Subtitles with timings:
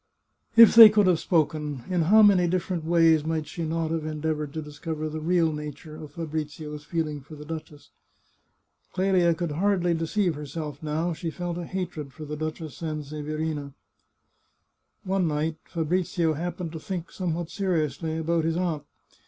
[0.55, 4.51] If they could have spoken, in how many different ways might she not have endeavoured
[4.55, 7.91] to discover the real nature of Fabrizio's feeling for the duchess?
[8.93, 13.75] Clelia could hardly deceive her self now; she felt a hatred for the Duchess Sanseverina.
[15.03, 18.81] One night Fabrizio happened to think somewhat seri ously about his aunt.